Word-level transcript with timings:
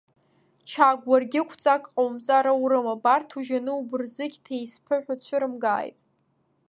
Чагә, 0.69 1.05
уаргьы 1.11 1.41
қәҵак 1.49 1.83
ҟоумҵар 1.93 2.45
аурым, 2.51 2.85
абарҭ 2.93 3.29
ужьаны 3.37 3.71
убырзықь 3.79 4.37
ҭеисԥыҳә 4.45 5.09
уцәырымгааит! 5.11 5.97